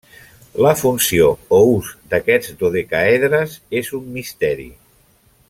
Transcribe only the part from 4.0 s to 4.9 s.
un misteri.